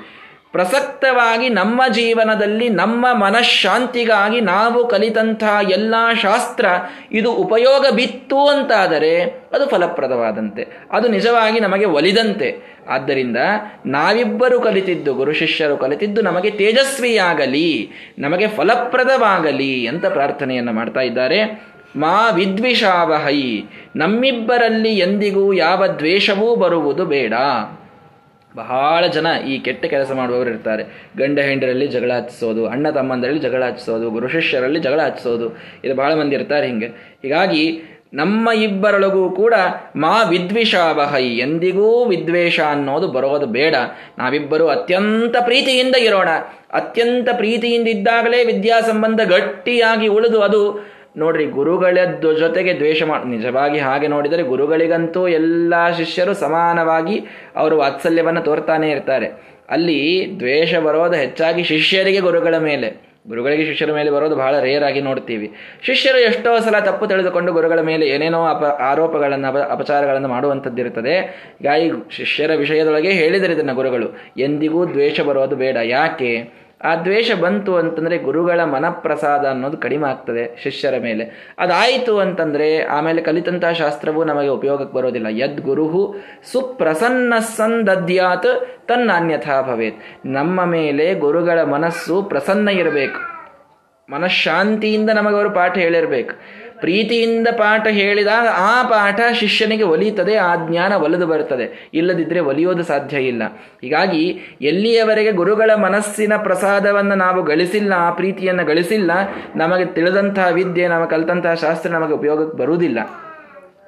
ಪ್ರಸಕ್ತವಾಗಿ 0.51 1.49
ನಮ್ಮ 1.49 1.81
ಜೀವನದಲ್ಲಿ, 1.93 2.69
ನಮ್ಮ 2.69 3.13
ಮನಃಶಾಂತಿಗಾಗಿ 3.13 4.41
ನಾವು 4.41 4.87
ಕಲಿತಂತಹ 4.87 5.59
ಎಲ್ಲ 5.69 5.95
ಶಾಸ್ತ್ರ 6.21 6.65
ಇದು 7.11 7.31
ಉಪಯೋಗ 7.31 7.85
ಬಿತ್ತು 7.95 8.47
ಅಂತಾದರೆ 8.47 9.21
ಅದು 9.53 9.69
ಫಲಪ್ರದವಾದಂತೆ. 9.69 10.67
ಅದು 10.91 11.07
ನಿಜವಾಗಿ 11.07 11.59
ನಮಗೆ 11.59 11.85
ಒಲಿದಂತೆ. 11.85 12.71
ಆದ್ದರಿಂದ 12.87 13.37
ನಾವಿಬ್ಬರು 13.85 14.61
ಕಲಿತಿದ್ದು, 14.61 15.13
ಗುರು 15.13 15.33
ಶಿಷ್ಯರು 15.33 15.77
ಕಲಿತಿದ್ದು 15.77 16.21
ನಮಗೆ 16.21 16.51
ತೇಜಸ್ವಿಯಾಗಲಿ, 16.51 17.89
ನಮಗೆ 18.19 18.47
ಫಲಪ್ರದವಾಗಲಿ 18.47 19.87
ಅಂತ 19.87 20.05
ಪ್ರಾರ್ಥನೆಯನ್ನು 20.05 20.73
ಮಾಡ್ತಾ 20.73 21.01
ಇದ್ದಾರೆ. 21.01 21.70
ಮಾ 21.95 22.29
ವಿದ್ವಿಷಾವಹೈ. 22.29 23.61
ನಮ್ಮಿಬ್ಬರಲ್ಲಿ 23.95 24.89
ಎಂದಿಗೂ 24.89 25.53
ಯಾವ 25.53 25.87
ದ್ವೇಷವೂ 25.87 26.55
ಬರುವುದು 26.55 27.05
ಬೇಡ. 27.05 27.33
ಬಹಳ 28.55 29.07
ಜನ 29.07 29.27
ಈ 29.47 29.59
ಕೆಟ್ಟ 29.59 29.85
ಕೆಲಸ 29.85 30.11
ಮಾಡುವವರು 30.11 30.49
ಇರ್ತಾರೆ. 30.49 30.83
ಗಂಡ 31.17 31.39
ಹೆಂಡರಲ್ಲಿ 31.39 31.87
ಜಗಳ 31.87 32.11
ಹಚ್ಚಿಸೋದು 32.17 32.67
ಅಣ್ಣ 32.67 32.89
ತಮ್ಮಂದರಲ್ಲಿ 32.89 33.39
ಜಗಳ 33.39 33.63
ಹಚ್ಚಿಸೋದು 33.65 34.09
ಗುರು 34.09 34.27
ಶಿಷ್ಯರಲ್ಲಿ 34.27 34.79
ಜಗಳ 34.79 35.01
ಹಚ್ಚಿಸೋದು 35.01 35.57
ಇದು 35.83 35.95
ಬಹಳ 35.95 36.13
ಮಂದಿ 36.13 36.35
ಇರ್ತಾರೆ 36.35 36.67
ಹಿಂಗೆ. 36.67 36.85
ಹೀಗಾಗಿ 37.23 37.81
ನಮ್ಮ 38.13 38.49
ಇಬ್ಬರೊಳಗೂ 38.51 39.29
ಕೂಡ 39.29 39.53
ಮಾ 39.95 40.23
ವಿದ್ವಿಷಾವಹೈ. 40.23 41.27
ಎಂದಿಗೂ 41.27 42.05
ವಿದ್ವೇಷ 42.05 42.59
ಅನ್ನೋದು 42.59 43.07
ಬರೋದು 43.07 43.45
ಬೇಡ. 43.45 43.75
ನಾವಿಬ್ಬರು 44.19 44.67
ಅತ್ಯಂತ 44.67 45.35
ಪ್ರೀತಿಯಿಂದ 45.43 45.95
ಇರೋಣ. 45.95 46.29
ಅತ್ಯಂತ 46.73 47.29
ಪ್ರೀತಿಯಿಂದ 47.37 47.87
ಇದ್ದಾಗಲೇ 47.87 48.43
ವಿದ್ಯಾ 48.43 48.81
ಸಂಬಂಧ 48.81 49.21
ಗಟ್ಟಿಯಾಗಿ 49.21 50.07
ಉಳಿದು 50.07 50.41
ಅದು 50.41 50.91
ನೋಡ್ರಿ, 51.17 51.45
ಗುರುಗಳದ್ದು 51.45 52.33
ಜೊತೆಗೆ 52.33 52.73
ದ್ವೇಷ 52.73 53.03
ಮಾಡ 53.03 53.25
ನಿಜವಾಗಿ 53.25 53.79
ಹಾಗೆ 53.79 54.07
ನೋಡಿದರೆ 54.07 54.43
ಗುರುಗಳಿಗಂತೂ 54.43 55.27
ಎಲ್ಲ 55.27 55.91
ಶಿಷ್ಯರು 55.97 56.33
ಸಮಾನವಾಗಿ 56.33 57.23
ಅವರು 57.55 57.77
ವಾತ್ಸಲ್ಯವನ್ನು 57.77 58.41
ತೋರ್ತಾನೆ 58.41 58.91
ಇರ್ತಾರೆ. 58.91 59.51
ಅಲ್ಲಿ 59.69 60.27
ದ್ವೇಷ 60.39 60.75
ಬರೋದು 60.75 61.13
ಹೆಚ್ಚಾಗಿ 61.13 61.63
ಶಿಷ್ಯರಿಗೆ 61.63 62.19
ಗುರುಗಳ 62.19 62.57
ಮೇಲೆ. 62.57 63.11
ಗುರುಗಳಿಗೆ 63.27 63.65
ಶಿಷ್ಯರ 63.65 63.91
ಮೇಲೆ 63.91 64.11
ಬರೋದು 64.11 64.35
ಬಹಳ 64.35 64.59
ರೇರ್ 64.59 64.83
ಆಗಿ 64.83 65.01
ನೋಡ್ತೀವಿ. 65.01 65.53
ಶಿಷ್ಯರು 65.81 66.19
ಎಷ್ಟೋ 66.19 66.59
ಸಲ 66.59 66.79
ತಪ್ಪು 66.79 67.07
ತಿಳಿದುಕೊಂಡು 67.07 67.51
ಗುರುಗಳ 67.51 67.79
ಮೇಲೆ 67.79 68.07
ಏನೇನೋ 68.07 68.45
ಅಪ, 68.45 68.63
ಆರೋಪಗಳನ್ನು, 68.63 69.47
ಅಪ, 69.47 69.57
ಅಪಚಾರಗಳನ್ನು 69.57 70.27
ಮಾಡುವಂಥದ್ದಿರುತ್ತದೆ. 70.27 71.43
ಗಾಯಿ 71.63 71.91
ಶಿಷ್ಯರ 72.11 72.51
ವಿಷಯದೊಳಗೆ 72.55 73.11
ಹೇಳಿದರೆ 73.11 73.53
ಇದನ್ನು 73.53 73.75
ಗುರುಗಳು. 73.75 74.17
ಎಂದಿಗೂ 74.37 74.85
ದ್ವೇಷ 74.85 75.21
ಬರೋದು 75.21 75.55
ಬೇಡ. 75.55 75.77
ಯಾಕೆ? 75.83 76.60
ಆ 76.83 76.95
ದ್ವೇಷ 76.95 77.31
ಬಂತು 77.41 77.75
ಅಂತಂದರೆ 77.75 78.17
ಗುರುಗಳ 78.17 78.63
ಮನಪ್ರಸಾದ 78.63 79.45
ಅನ್ನೋದು 79.45 79.77
ಕಡಿಮೆ 79.77 80.09
ಆಗ್ತದೆ 80.09 80.59
ಶಿಷ್ಯರ 80.63 80.93
ಮೇಲೆ. 80.99 81.55
ಅದಾಯಿತು 81.59 82.19
ಅಂತಂದರೆ 82.19 82.83
ಆಮೇಲೆ 82.83 83.21
ಕಲಿತಂಥ 83.21 83.65
ಶಾಸ್ತ್ರವು 83.65 84.23
ನಮಗೆ 84.23 84.47
ಉಪಯೋಗಕ್ಕೆ 84.47 84.95
ಬರೋದಿಲ್ಲ. 84.95 85.27
ಯದ್ 85.29 85.61
ಗುರುಹು 85.61 86.15
ಸುಪ್ರಸನ್ನ 86.51 87.33
ಸಂದದ್ಯಾತ್ 87.39 88.87
ತನ್ನನ್ಯಥಾ 88.87 89.61
ಭವೇತ್. 89.61 89.97
ನಮ್ಮ 90.25 90.65
ಮೇಲೆ 90.65 91.13
ಗುರುಗಳ 91.13 91.63
ಮನಸ್ಸು 91.63 92.23
ಪ್ರಸನ್ನ 92.23 92.69
ಇರಬೇಕು. 92.69 93.31
ಮನಃಶಾಂತಿಯಿಂದ 94.11 95.09
ನಮಗವರು 95.09 95.49
ಪಾಠ 95.49 95.77
ಹೇಳಿರ್ಬೇಕು. 95.77 96.60
ಪ್ರೀತಿಯಿಂದ 96.81 97.47
ಪಾಠ 97.47 97.87
ಹೇಳಿದಾಗ 97.87 98.47
ಆ 98.57 98.83
ಪಾಠ 98.83 99.19
ಶಿಷ್ಯನಿಗೆ 99.33 99.83
ಒಲಿಯುತ್ತದೆ, 99.83 100.35
ಆ 100.35 100.55
ಜ್ಞಾನ 100.69 100.93
ಒಲಿದು 100.93 101.27
ಬರುತ್ತದೆ. 101.27 101.89
ಇಲ್ಲದಿದ್ದರೆ 101.93 102.39
ಒಲಿಯೋದು 102.39 102.83
ಸಾಧ್ಯ 102.83 103.17
ಇಲ್ಲ. 103.17 103.43
ಹೀಗಾಗಿ 103.81 104.39
ಎಲ್ಲಿಯವರೆಗೆ 104.61 105.31
ಗುರುಗಳ 105.31 105.71
ಮನಸ್ಸಿನ 105.75 106.33
ಪ್ರಸಾದವನ್ನು 106.37 107.15
ನಾವು 107.15 107.43
ಗಳಿಸಿಲ್ಲ, 107.43 107.93
ಆ 107.93 108.11
ಪ್ರೀತಿಯನ್ನು 108.11 108.65
ಗಳಿಸಿಲ್ಲ, 108.65 109.11
ನಮಗೆ 109.55 109.85
ತಿಳಿದಂತಹ 109.85 110.47
ವಿದ್ಯೆ, 110.51 110.87
ನಮಗೆ 110.87 111.09
ಕಲಿತಂತಹ 111.09 111.53
ಶಾಸ್ತ್ರ 111.53 111.89
ನಮಗೆ 111.89 112.13
ಉಪಯೋಗಕ್ಕೆ 112.13 112.57
ಬರುವುದಿಲ್ಲ. 112.57 112.99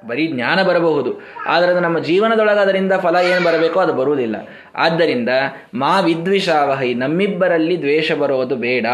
ಬರೀ 0.06 0.26
ಜ್ಞಾನ 0.26 0.62
ಬರಬಹುದು. 0.62 1.20
ಆದರೆ 1.46 1.70
ಅದು 1.70 1.80
ನಮ್ಮ 1.80 1.98
ಜೀವನದೊಳಗೆ 1.98 2.60
ಅದರಿಂದ 2.60 2.92
ಫಲ 2.92 3.16
ಏನು 3.16 3.44
ಬರಬೇಕೋ 3.44 3.80
ಅದು 3.80 3.92
ಬರುವುದಿಲ್ಲ. 3.92 4.36
ಆದ್ದರಿಂದ 4.74 5.28
ಮಾ 5.74 6.00
ವಿದ್ವಿಷಾವಹೈ, 6.00 6.94
ನಮ್ಮಿಬ್ಬರಲ್ಲಿ 6.94 7.78
ದ್ವೇಷ 7.78 8.12
ಬರೋದು 8.12 8.56
ಬೇಡ. 8.56 8.86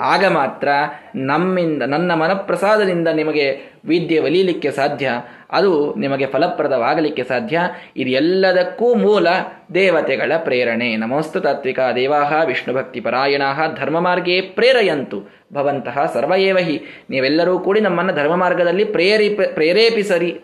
ಆಗ 0.00 0.24
ಮಾತ್ರ 0.26 0.68
ನಮ್ಮಿಂದ, 1.14 1.82
ನನ್ನ 1.82 2.14
ಮನಪ್ರಸಾದದಿಂದ 2.14 3.08
ನಿಮಗೆ 3.08 3.72
ವಿದ್ಯೆ 3.84 4.18
ಒಲಿಯಲಿಕ್ಕೆ 4.18 4.70
ಸಾಧ್ಯ, 4.70 5.10
ಅದು 5.50 5.94
ನಿಮಗೆ 5.94 6.26
ಫಲಪ್ರದವಾಗಲಿಕ್ಕೆ 6.26 7.24
ಸಾಧ್ಯ. 7.24 7.60
ಇದೆಲ್ಲದಕ್ಕೂ 7.96 8.94
ಮೂಲ 8.94 9.28
ದೇವತೆಗಳ 9.74 10.32
ಪ್ರೇರಣೆ. 10.38 10.96
ನಮೋಸ್ತು 10.96 11.40
ತಾತ್ವಿಕ 11.40 11.80
ದೇವಾಹ 11.94 12.44
ವಿಷ್ಣು 12.44 12.74
ಭಕ್ತಿ 12.74 13.00
ಪರಾಯಣ 13.00 13.42
ಧರ್ಮ 13.76 14.00
ಮಾರ್ಗೇ 14.00 14.40
ಪ್ರೇರಯಂತು. 14.40 15.40
ಭವಂತಹ 15.54 16.10
ಸರ್ವಯೇವಹಿ. 16.14 16.82
ನೀವೆಲ್ಲರೂ 17.10 17.58
ಕೂಡಿ 17.58 17.80
ನಮ್ಮನ್ನು 17.80 18.14
ಧರ್ಮ 18.14 18.36
ಮಾರ್ಗದಲ್ಲಿ 18.36 18.84
ಪ್ರೇರೇಪ 18.84 19.40
ಪ್ರೇರೇಪಿಸರಿ. 19.54 20.40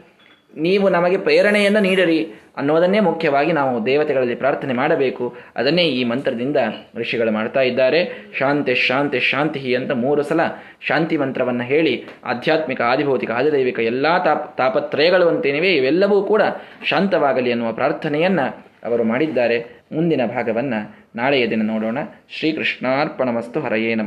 ನೀವು 0.57 0.89
ನಮಗೆ 0.89 1.17
ಪ್ರೇರಣೆಯನ್ನು 1.17 1.81
ನೀಡರಿ 1.81 2.31
ಅನ್ನೋದನ್ನೇ 2.57 3.01
ಮುಖ್ಯವಾಗಿ 3.01 3.53
ನಾವು 3.53 3.87
ದೇವತೆಗಳಲ್ಲಿ 3.87 4.35
ಪ್ರಾರ್ಥನೆ 4.35 4.73
ಮಾಡಬೇಕು. 4.73 5.37
ಅದನ್ನೇ 5.57 5.83
ಈ 5.83 6.05
ಮಂತ್ರದಿಂದ 6.05 6.57
ಋಷಿಗಳು 6.97 7.31
ಮಾಡ್ತಾ 7.31 7.61
ಇದ್ದಾರೆ. 7.61 8.31
ಶಾಂತಿ 8.39 8.75
ಶಾಂತಿ 8.75 9.21
ಶಾಂತಿ 9.21 9.75
ಅಂತ 9.75 9.91
ಮೂರು 9.91 10.23
ಸಲ 10.23 10.41
ಶಾಂತಿ 10.81 11.17
ಮಂತ್ರವನ್ನು 11.17 11.65
ಹೇಳಿ 11.65 12.05
ಆಧ್ಯಾತ್ಮಿಕ, 12.25 12.81
ಆದಿಭೌತಿಕ, 12.81 13.31
ಆದಿದೈವಿಕ 13.31 13.79
ಎಲ್ಲ 13.79 14.25
ತಾಪ, 14.25 14.55
ತಾಪತ್ರಯಗಳು 14.59 15.29
ಅಂತೇನಿವೆ 15.29 15.77
ಇವೆಲ್ಲವೂ 15.77 16.23
ಕೂಡ 16.23 16.43
ಶಾಂತವಾಗಲಿ 16.85 17.53
ಅನ್ನುವ 17.53 17.73
ಪ್ರಾರ್ಥನೆಯನ್ನು 17.73 18.67
ಅವರು 18.85 19.05
ಮಾಡಿದ್ದಾರೆ. 19.05 19.85
ಮುಂದಿನ 19.93 20.21
ಭಾಗವನ್ನು 20.27 20.97
ನಾಳೆಯ 21.17 21.47
ದಿನ 21.47 21.63
ನೋಡೋಣ. 21.67 21.99
ಶ್ರೀಕೃಷ್ಣಾರ್ಪಣಮಸ್ತು, 22.39 23.61
ಹರಯೇ 23.61 23.95
ನಮಃ. 23.95 23.95